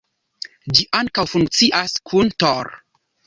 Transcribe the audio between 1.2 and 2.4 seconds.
funkcias kun